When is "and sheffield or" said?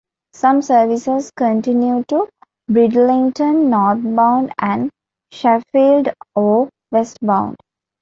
4.57-6.69